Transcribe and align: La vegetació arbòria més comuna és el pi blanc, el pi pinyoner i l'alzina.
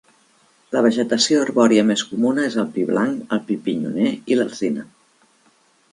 La 0.75 0.81
vegetació 0.85 1.41
arbòria 1.47 1.83
més 1.91 2.03
comuna 2.13 2.47
és 2.49 2.57
el 2.63 2.71
pi 2.79 2.87
blanc, 2.89 3.21
el 3.37 3.45
pi 3.51 3.59
pinyoner 3.69 4.15
i 4.35 4.39
l'alzina. 4.41 4.91